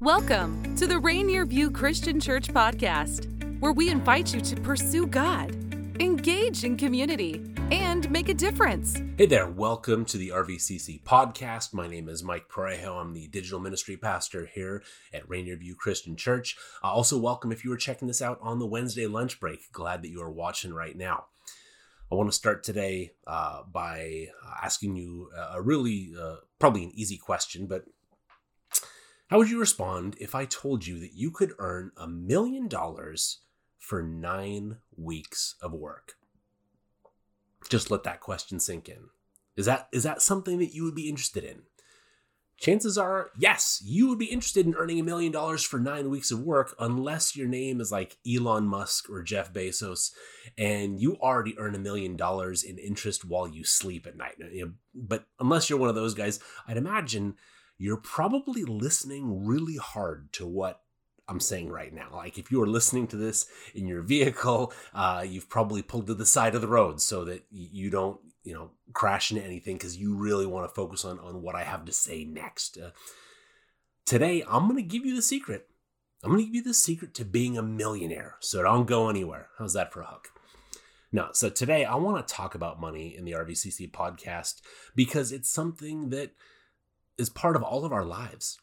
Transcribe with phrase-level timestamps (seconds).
[0.00, 5.50] Welcome to the Rainier View Christian Church podcast, where we invite you to pursue God,
[5.98, 9.02] engage in community, and make a difference.
[9.16, 11.74] Hey there, welcome to the RVCC podcast.
[11.74, 13.00] My name is Mike Parejo.
[13.00, 16.56] I'm the digital ministry pastor here at Rainier View Christian Church.
[16.80, 19.72] Uh, also, welcome if you are checking this out on the Wednesday lunch break.
[19.72, 21.24] Glad that you are watching right now.
[22.12, 26.92] I want to start today uh, by uh, asking you a really, uh, probably an
[26.94, 27.82] easy question, but
[29.28, 33.40] how would you respond if I told you that you could earn a million dollars
[33.78, 36.14] for nine weeks of work?
[37.68, 39.10] Just let that question sink in.
[39.56, 41.62] Is that is that something that you would be interested in?
[42.58, 46.32] Chances are, yes, you would be interested in earning a million dollars for nine weeks
[46.32, 50.10] of work, unless your name is like Elon Musk or Jeff Bezos,
[50.56, 54.42] and you already earn a million dollars in interest while you sleep at night.
[54.92, 57.34] But unless you're one of those guys, I'd imagine
[57.78, 60.82] you're probably listening really hard to what
[61.28, 62.08] I'm saying right now.
[62.12, 66.14] Like if you are listening to this in your vehicle, uh, you've probably pulled to
[66.14, 69.96] the side of the road so that you don't, you know, crash into anything because
[69.96, 72.78] you really want to focus on on what I have to say next.
[72.78, 72.90] Uh,
[74.04, 75.68] today, I'm going to give you the secret.
[76.24, 78.36] I'm going to give you the secret to being a millionaire.
[78.40, 79.48] So don't go anywhere.
[79.58, 80.30] How's that for a hook?
[81.12, 84.60] No, so today I want to talk about money in the RVCC podcast
[84.94, 86.32] because it's something that
[87.18, 88.58] is part of all of our lives.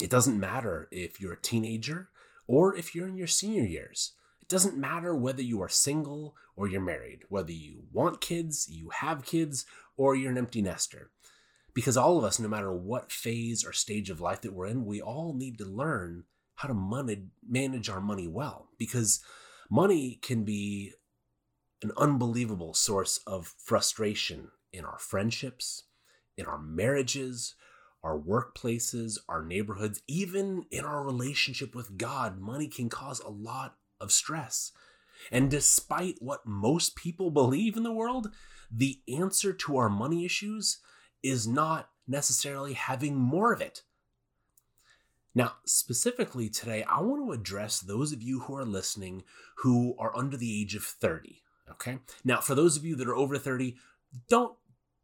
[0.00, 2.10] It doesn't matter if you're a teenager
[2.46, 4.12] or if you're in your senior years.
[4.40, 8.90] It doesn't matter whether you are single or you're married, whether you want kids, you
[8.90, 9.64] have kids,
[9.96, 11.10] or you're an empty nester.
[11.74, 14.84] Because all of us, no matter what phase or stage of life that we're in,
[14.84, 16.24] we all need to learn
[16.56, 18.68] how to manage our money well.
[18.78, 19.20] Because
[19.70, 20.92] money can be
[21.82, 25.84] an unbelievable source of frustration in our friendships,
[26.36, 27.54] in our marriages,
[28.02, 33.76] our workplaces, our neighborhoods, even in our relationship with God, money can cause a lot
[34.00, 34.72] of stress.
[35.30, 38.30] And despite what most people believe in the world,
[38.70, 40.78] the answer to our money issues
[41.22, 43.82] is not necessarily having more of it.
[45.34, 49.22] Now, specifically today, I want to address those of you who are listening
[49.58, 51.42] who are under the age of 30.
[51.70, 51.98] Okay.
[52.24, 53.76] Now, for those of you that are over 30,
[54.28, 54.56] don't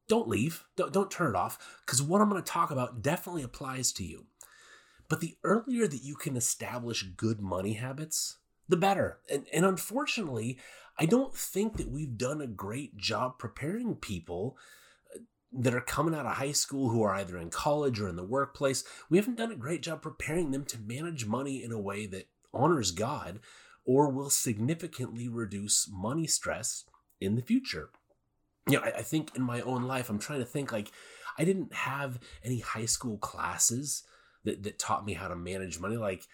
[0.09, 0.65] don't leave.
[0.77, 4.05] Don't, don't turn it off because what I'm going to talk about definitely applies to
[4.05, 4.27] you.
[5.09, 9.19] But the earlier that you can establish good money habits, the better.
[9.31, 10.59] And, and unfortunately,
[10.99, 14.59] I don't think that we've done a great job preparing people
[15.15, 15.21] uh,
[15.53, 18.25] that are coming out of high school who are either in college or in the
[18.25, 18.85] workplace.
[19.09, 22.29] We haven't done a great job preparing them to manage money in a way that
[22.53, 23.41] honors God
[23.85, 26.85] or will significantly reduce money stress
[27.21, 27.89] in the future
[28.69, 30.91] you know, I, I think in my own life, I'm trying to think like
[31.39, 34.03] I didn't have any high school classes
[34.45, 35.97] that, that taught me how to manage money.
[35.97, 36.27] Like,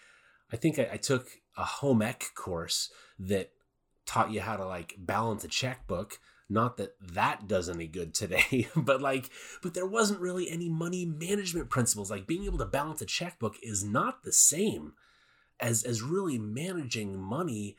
[0.51, 3.51] I think I, I took a home ec course that
[4.05, 6.19] taught you how to like balance a checkbook.
[6.47, 9.29] Not that that does any good today, but like,
[9.63, 12.11] but there wasn't really any money management principles.
[12.11, 14.93] Like being able to balance a checkbook is not the same
[15.59, 17.77] as as really managing money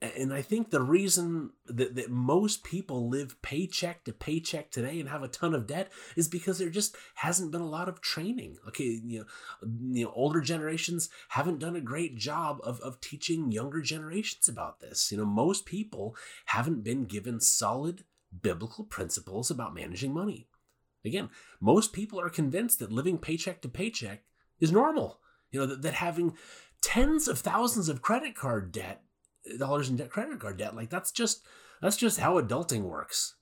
[0.00, 5.08] and I think the reason that, that most people live paycheck to paycheck today and
[5.08, 8.58] have a ton of debt is because there just hasn't been a lot of training.
[8.68, 9.24] Okay, you know,
[9.90, 14.78] you know, older generations haven't done a great job of, of teaching younger generations about
[14.78, 15.10] this.
[15.10, 16.14] You know, most people
[16.46, 18.04] haven't been given solid
[18.40, 20.46] biblical principles about managing money.
[21.04, 21.30] Again,
[21.60, 24.22] most people are convinced that living paycheck to paycheck
[24.60, 25.20] is normal.
[25.50, 26.34] You know, that, that having
[26.82, 29.02] tens of thousands of credit card debt
[29.58, 30.76] dollars in debt, credit card debt.
[30.76, 31.44] Like that's just
[31.80, 33.34] that's just how adulting works.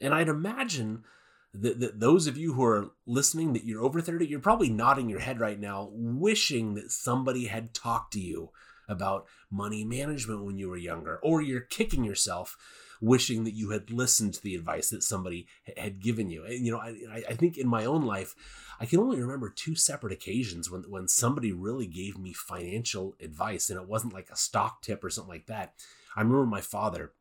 [0.00, 1.04] And I'd imagine
[1.52, 5.08] that, that those of you who are listening that you're over 30, you're probably nodding
[5.08, 8.50] your head right now, wishing that somebody had talked to you
[8.88, 12.56] about money management when you were younger, or you're kicking yourself
[13.00, 15.46] wishing that you had listened to the advice that somebody
[15.76, 16.44] had given you.
[16.44, 18.34] And, you know, I, I think in my own life,
[18.78, 23.70] I can only remember two separate occasions when, when somebody really gave me financial advice
[23.70, 25.74] and it wasn't like a stock tip or something like that.
[26.14, 27.12] I remember my father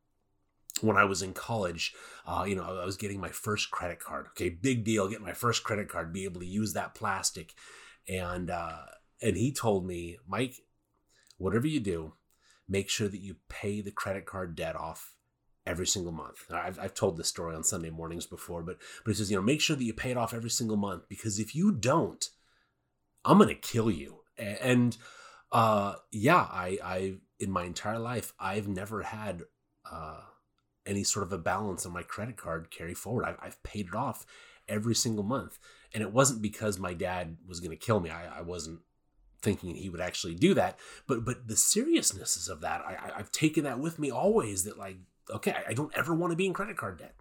[0.81, 1.93] when I was in college,
[2.25, 4.27] uh, you know, I was getting my first credit card.
[4.29, 7.53] Okay, big deal, get my first credit card, be able to use that plastic,
[8.07, 8.77] and uh,
[9.21, 10.55] and he told me, Mike,
[11.37, 12.13] whatever you do,
[12.67, 15.15] make sure that you pay the credit card debt off
[15.69, 16.45] every single month.
[16.51, 19.43] I've, I've told this story on Sunday mornings before, but but he says, you know,
[19.43, 22.29] make sure that you pay it off every single month because if you don't,
[23.23, 24.21] I'm gonna kill you.
[24.37, 24.97] And
[25.51, 29.43] uh, yeah, I I in my entire life I've never had
[29.89, 30.21] uh,
[30.85, 33.25] any sort of a balance on my credit card carry forward.
[33.25, 34.25] I've, I've paid it off
[34.67, 35.59] every single month.
[35.93, 38.09] And it wasn't because my dad was to kill me.
[38.09, 38.79] I, I wasn't
[39.41, 40.77] thinking he would actually do that.
[41.07, 44.63] But but the seriousness of that, I, I've taken that with me always.
[44.63, 44.97] That like,
[45.31, 47.15] okay, I don't ever want to be in credit card debt.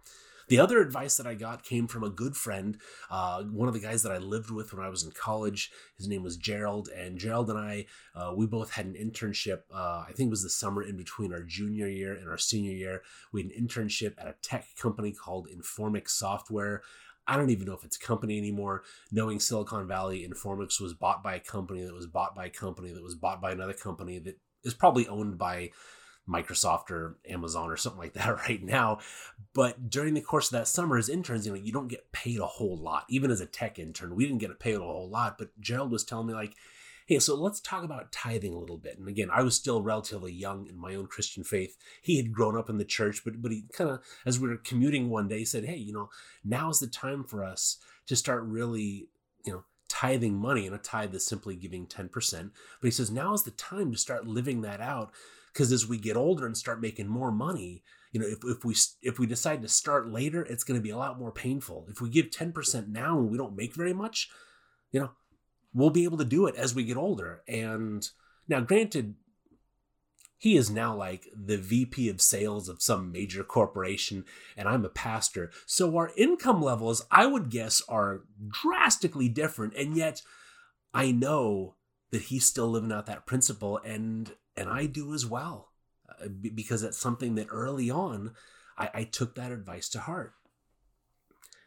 [0.49, 2.79] The other advice that I got came from a good friend,
[3.11, 5.71] uh, one of the guys that I lived with when I was in college.
[5.95, 7.85] His name was Gerald, and Gerald and I,
[8.15, 9.61] uh, we both had an internship.
[9.71, 12.71] Uh, I think it was the summer in between our junior year and our senior
[12.71, 13.03] year.
[13.31, 16.81] We had an internship at a tech company called Informix Software.
[17.27, 18.81] I don't even know if it's a company anymore.
[19.11, 22.91] Knowing Silicon Valley, Informix was bought by a company that was bought by a company
[22.91, 25.69] that was bought by another company that is probably owned by
[26.29, 28.99] Microsoft or Amazon or something like that right now.
[29.53, 32.39] But during the course of that summer, as interns, you know, you don't get paid
[32.39, 33.05] a whole lot.
[33.09, 35.37] Even as a tech intern, we didn't get paid a whole lot.
[35.37, 36.55] But Gerald was telling me like,
[37.07, 38.99] hey, so let's talk about tithing a little bit.
[38.99, 41.75] And again, I was still relatively young in my own Christian faith.
[42.03, 44.57] He had grown up in the church, but but he kind of, as we were
[44.57, 46.09] commuting one day, said, hey, you know,
[46.45, 49.07] now's the time for us to start really,
[49.43, 50.67] you know, tithing money.
[50.67, 52.11] And a tithe is simply giving 10%.
[52.11, 52.51] But
[52.87, 55.11] he says, now is the time to start living that out
[55.53, 58.75] because as we get older and start making more money you know if, if we
[59.01, 62.01] if we decide to start later it's going to be a lot more painful if
[62.01, 64.29] we give 10% now and we don't make very much
[64.91, 65.11] you know
[65.73, 68.09] we'll be able to do it as we get older and
[68.47, 69.15] now granted
[70.39, 74.23] he is now like the VP of sales of some major corporation,
[74.55, 75.51] and I'm a pastor.
[75.65, 79.75] So our income levels, I would guess, are drastically different.
[79.75, 80.21] And yet,
[80.93, 81.75] I know
[82.11, 83.81] that he's still living out that principle.
[83.83, 85.69] And and I do as well,
[86.09, 88.33] uh, because it's something that early on
[88.77, 90.33] I, I took that advice to heart.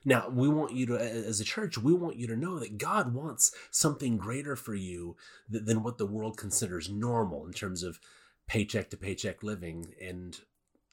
[0.04, 3.14] Now, we want you to, as a church, we want you to know that God
[3.14, 5.16] wants something greater for you
[5.48, 8.00] than what the world considers normal in terms of
[8.48, 10.40] paycheck to paycheck living and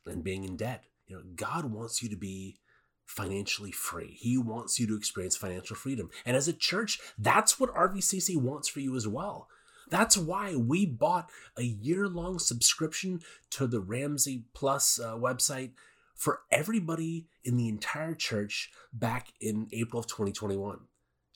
[0.05, 0.85] and being in debt.
[1.07, 2.59] You know, God wants you to be
[3.05, 4.15] financially free.
[4.19, 6.09] He wants you to experience financial freedom.
[6.25, 9.47] And as a church, that's what RVCC wants for you as well.
[9.89, 13.21] That's why we bought a year long subscription
[13.51, 15.71] to the Ramsey Plus uh, website
[16.15, 20.79] for everybody in the entire church back in April of 2021.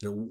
[0.01, 0.29] You know,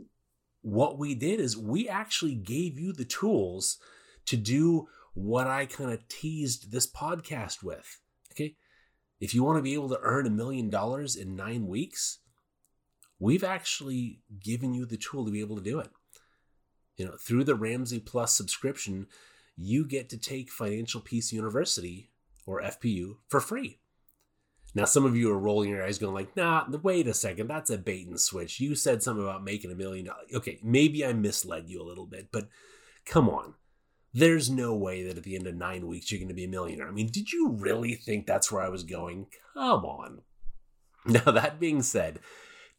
[0.61, 3.79] what we did is we actually gave you the tools
[4.27, 8.01] to do what I kind of teased this podcast with.
[8.33, 8.57] Okay.
[9.21, 12.19] If you want to be able to earn a million dollars in nine weeks,
[13.19, 15.91] we've actually given you the tool to be able to do it.
[17.03, 19.09] You know, through the Ramsey Plus subscription,
[19.57, 22.11] you get to take Financial Peace University
[22.47, 23.81] or FPU for free.
[24.73, 27.71] Now, some of you are rolling your eyes, going like, "Nah, wait a second, that's
[27.71, 30.29] a bait and switch." You said something about making a million dollars.
[30.33, 32.49] Okay, maybe I misled you a little bit, but
[33.05, 33.55] come on,
[34.15, 36.49] there's no way that at the end of nine weeks you're going to be a
[36.49, 36.87] millionaire.
[36.87, 39.27] I mean, did you really think that's where I was going?
[39.55, 40.23] Come on.
[41.05, 42.21] Now, that being said,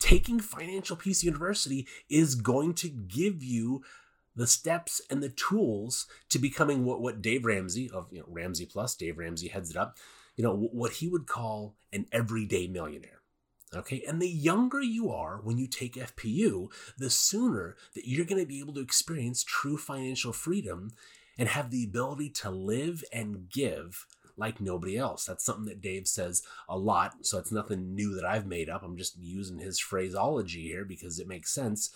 [0.04, 3.84] taking Financial Peace University is going to give you
[4.36, 8.66] the steps and the tools to becoming what, what Dave Ramsey of you know, Ramsey
[8.66, 9.98] Plus, Dave Ramsey heads it up,
[10.36, 13.22] you know, what he would call an everyday millionaire.
[13.76, 14.04] Okay.
[14.08, 18.48] And the younger you are when you take FPU, the sooner that you're going to
[18.48, 20.92] be able to experience true financial freedom
[21.38, 24.06] and have the ability to live and give
[24.38, 25.26] like nobody else.
[25.26, 27.26] That's something that Dave says a lot.
[27.26, 28.84] So it's nothing new that I've made up.
[28.84, 31.92] I'm just using his phraseology here because it makes sense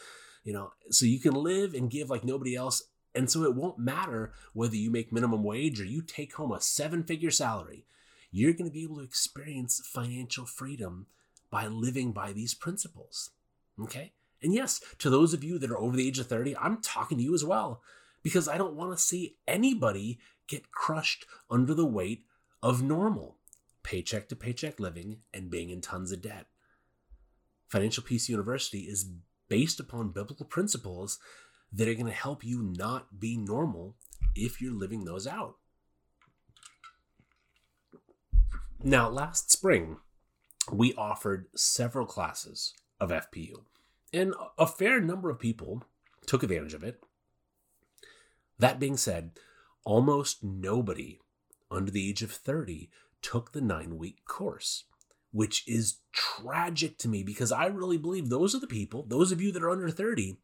[0.47, 2.81] you know, so you can live and give like nobody else.
[3.13, 6.61] And so it won't matter whether you make minimum wage or you take home a
[6.61, 7.83] seven figure salary.
[8.31, 11.07] You're going to be able to experience financial freedom
[11.51, 13.31] by living by these principles.
[13.77, 14.13] Okay?
[14.41, 17.17] And yes, to those of you that are over the age of 30, I'm talking
[17.17, 17.81] to you as well
[18.23, 20.17] because I don't want to see anybody
[20.47, 22.23] get crushed under the weight
[22.63, 23.35] of normal
[23.83, 26.45] paycheck to paycheck living and being in tons of debt.
[27.67, 29.09] Financial Peace University is
[29.49, 31.19] based upon biblical principles
[31.71, 33.95] that are going to help you not be normal
[34.35, 35.55] if you're living those out.
[38.83, 39.97] Now, last spring,
[40.71, 43.63] we offered several classes of FPU,
[44.13, 45.83] and a fair number of people
[46.25, 47.01] took advantage of it.
[48.59, 49.31] That being said,
[49.83, 51.19] almost nobody
[51.71, 52.89] under the age of 30
[53.21, 54.85] took the nine week course
[55.31, 59.41] which is tragic to me because I really believe those are the people, those of
[59.41, 60.37] you that are under 30.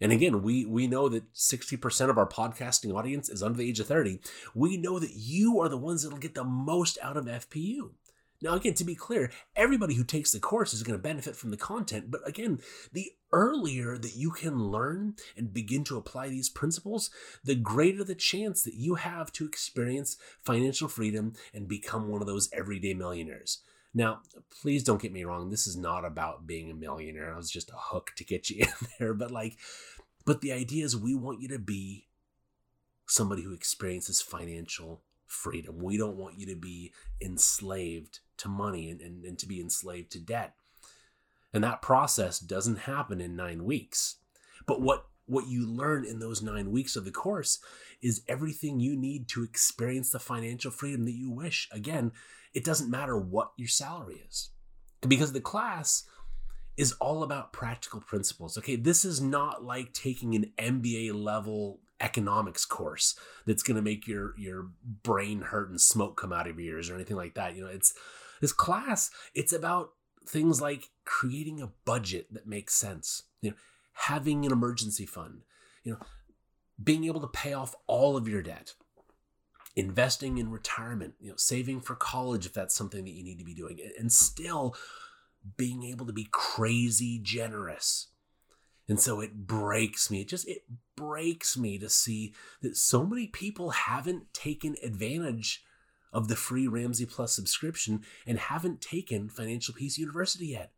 [0.00, 3.80] And again, we we know that 60% of our podcasting audience is under the age
[3.80, 4.20] of 30.
[4.54, 7.90] We know that you are the ones that'll get the most out of FPU.
[8.40, 11.50] Now, again, to be clear, everybody who takes the course is going to benefit from
[11.50, 12.10] the content.
[12.10, 12.60] But again,
[12.92, 17.10] the earlier that you can learn and begin to apply these principles,
[17.42, 22.28] the greater the chance that you have to experience financial freedom and become one of
[22.28, 23.58] those everyday millionaires.
[23.94, 24.20] Now,
[24.62, 25.50] please don't get me wrong.
[25.50, 27.32] This is not about being a millionaire.
[27.32, 29.14] I was just a hook to get you in there.
[29.14, 29.56] But like,
[30.24, 32.06] but the idea is we want you to be
[33.06, 35.78] somebody who experiences financial freedom.
[35.78, 40.12] We don't want you to be enslaved to money and, and, and to be enslaved
[40.12, 40.54] to debt.
[41.52, 44.16] And that process doesn't happen in nine weeks.
[44.66, 47.58] But what what you learn in those nine weeks of the course
[48.00, 51.68] is everything you need to experience the financial freedom that you wish.
[51.70, 52.12] Again,
[52.54, 54.50] it doesn't matter what your salary is
[55.06, 56.04] because the class
[56.76, 58.56] is all about practical principles.
[58.56, 64.06] Okay, this is not like taking an MBA level economics course that's going to make
[64.06, 64.68] your your
[65.02, 67.56] brain hurt and smoke come out of your ears or anything like that.
[67.56, 67.94] You know, it's
[68.40, 69.90] this class, it's about
[70.26, 73.24] things like creating a budget that makes sense.
[73.40, 73.56] You know,
[73.92, 75.42] having an emergency fund,
[75.82, 75.98] you know,
[76.82, 78.74] being able to pay off all of your debt,
[79.78, 83.44] investing in retirement, you know, saving for college if that's something that you need to
[83.44, 84.74] be doing, and still
[85.56, 88.08] being able to be crazy generous.
[88.88, 90.22] And so it breaks me.
[90.22, 90.62] It just it
[90.96, 95.62] breaks me to see that so many people haven't taken advantage
[96.12, 100.72] of the free Ramsey Plus subscription and haven't taken Financial Peace University yet.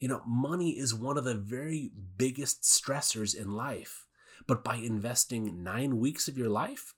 [0.00, 4.06] You know, money is one of the very biggest stressors in life.
[4.46, 6.94] But by investing nine weeks of your life,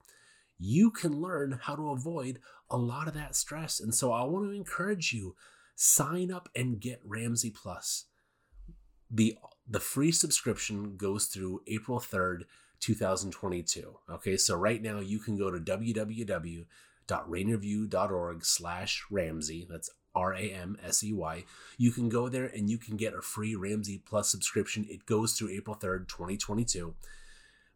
[0.59, 2.39] you can learn how to avoid
[2.71, 3.81] a lot of that stress.
[3.81, 5.35] And so I want to encourage you
[5.75, 8.05] sign up and get Ramsey Plus.
[9.11, 9.37] The,
[9.69, 12.45] the free subscription goes through April 3rd,
[12.81, 13.99] 2022.
[14.11, 19.67] Okay, so right now you can go to www.rainierview.org slash Ramsey.
[19.69, 21.45] That's R A M S E Y.
[21.79, 24.87] You can go there and you can get a free Ramsey Plus subscription.
[24.89, 26.95] It goes through April 3rd, 2022.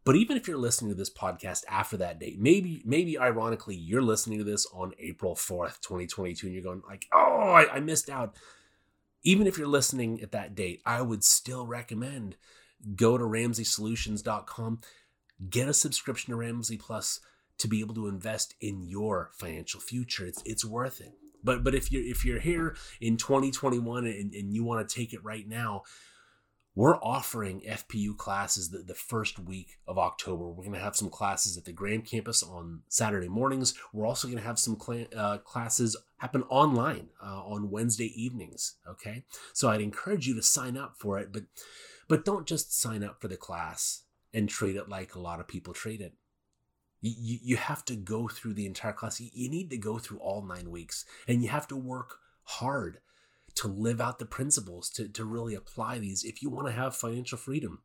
[0.07, 4.01] But even if you're listening to this podcast after that date, maybe, maybe ironically, you're
[4.01, 8.09] listening to this on April 4th, 2022, and you're going like, oh, I, I missed
[8.09, 8.37] out.
[9.25, 12.37] Even if you're listening at that date, I would still recommend
[12.95, 14.81] go to ramseysolutions.com,
[15.51, 17.19] get a subscription to Ramsey Plus
[17.59, 20.25] to be able to invest in your financial future.
[20.25, 21.15] It's it's worth it.
[21.43, 25.13] But but if you're if you're here in 2021 and, and you want to take
[25.13, 25.83] it right now,
[26.77, 30.47] we're offering FPU classes the, the first week of October.
[30.47, 33.75] We're going to have some classes at the Graham campus on Saturday mornings.
[33.95, 38.75] We're also going to have some cl- uh, classes happen online uh, on Wednesday evenings.
[38.89, 41.45] Okay, so I'd encourage you to sign up for it, but
[42.09, 44.03] but don't just sign up for the class
[44.35, 46.13] and treat it like a lot of people treat it.
[47.01, 49.21] You, you have to go through the entire class.
[49.21, 52.99] You need to go through all nine weeks, and you have to work hard
[53.57, 56.95] to live out the principles, to, to really apply these if you want to have
[56.95, 57.81] financial freedom.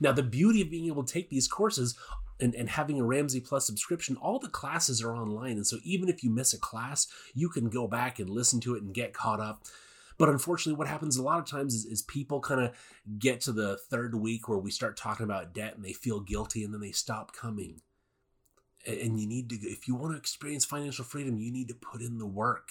[0.00, 1.96] Now, the beauty of being able to take these courses
[2.40, 5.52] and, and having a Ramsey Plus subscription, all the classes are online.
[5.52, 8.74] And so even if you miss a class, you can go back and listen to
[8.74, 9.64] it and get caught up.
[10.18, 12.72] But unfortunately, what happens a lot of times is, is people kind of
[13.18, 16.64] get to the third week where we start talking about debt and they feel guilty
[16.64, 17.80] and then they stop coming.
[18.86, 22.00] And you need to, if you want to experience financial freedom, you need to put
[22.02, 22.70] in the work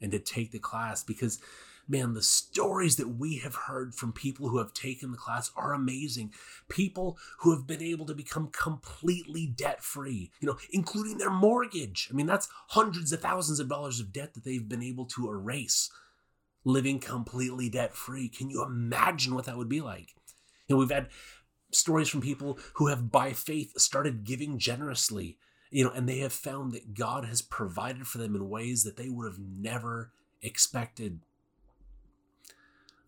[0.00, 1.38] and to take the class because
[1.88, 5.72] man, the stories that we have heard from people who have taken the class are
[5.72, 6.32] amazing.
[6.68, 12.08] People who have been able to become completely debt free, you know, including their mortgage.
[12.10, 15.30] I mean, that's hundreds of thousands of dollars of debt that they've been able to
[15.30, 15.90] erase,
[16.64, 18.28] living completely debt free.
[18.28, 20.14] Can you imagine what that would be like?
[20.66, 21.08] You know, we've had
[21.72, 25.38] stories from people who have, by faith, started giving generously
[25.70, 28.96] you know, and they have found that God has provided for them in ways that
[28.96, 31.20] they would have never expected.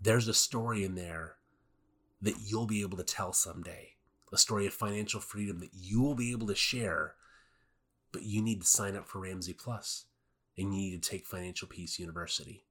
[0.00, 1.36] There's a story in there
[2.22, 3.94] that you'll be able to tell someday,
[4.32, 7.14] a story of financial freedom that you will be able to share,
[8.12, 10.04] but you need to sign up for Ramsey Plus
[10.58, 12.64] and you need to take Financial Peace University.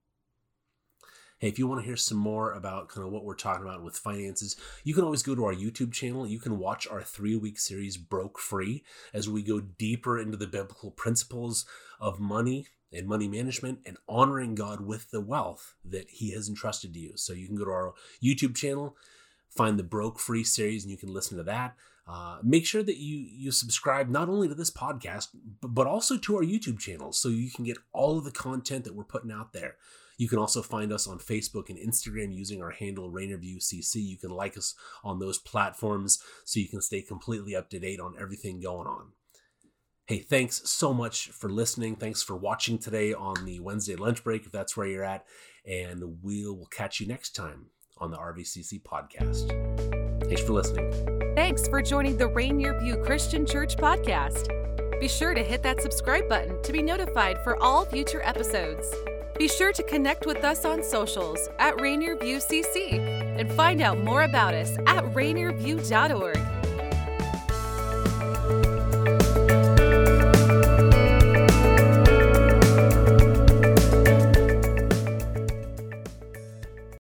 [1.40, 3.82] Hey, if you want to hear some more about kind of what we're talking about
[3.82, 6.26] with finances, you can always go to our YouTube channel.
[6.26, 10.46] You can watch our three week series, Broke Free, as we go deeper into the
[10.46, 11.64] biblical principles
[11.98, 16.92] of money and money management and honoring God with the wealth that He has entrusted
[16.92, 17.12] to you.
[17.16, 18.94] So you can go to our YouTube channel,
[19.48, 21.74] find the Broke Free series, and you can listen to that.
[22.06, 25.28] Uh, make sure that you you subscribe not only to this podcast
[25.62, 28.84] but, but also to our YouTube channel so you can get all of the content
[28.84, 29.76] that we're putting out there.
[30.20, 33.94] You can also find us on Facebook and Instagram using our handle RainierViewCC.
[33.94, 38.00] You can like us on those platforms so you can stay completely up to date
[38.00, 39.12] on everything going on.
[40.06, 41.96] Hey, thanks so much for listening.
[41.96, 45.24] Thanks for watching today on the Wednesday lunch break, if that's where you're at.
[45.64, 49.48] And we will catch you next time on the RVCC podcast.
[50.24, 51.34] Thanks for listening.
[51.34, 54.50] Thanks for joining the Rainier View Christian Church podcast.
[55.00, 58.94] Be sure to hit that subscribe button to be notified for all future episodes.
[59.40, 62.98] Be sure to connect with us on socials at Rainier View CC
[63.38, 66.39] and find out more about us at rainierview.org.